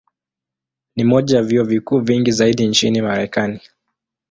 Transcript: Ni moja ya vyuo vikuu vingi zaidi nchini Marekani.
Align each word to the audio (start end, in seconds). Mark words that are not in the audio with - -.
Ni 0.95 1.03
moja 1.03 1.37
ya 1.37 1.43
vyuo 1.43 1.63
vikuu 1.65 1.99
vingi 1.99 2.31
zaidi 2.31 2.67
nchini 2.67 3.01
Marekani. 3.01 3.61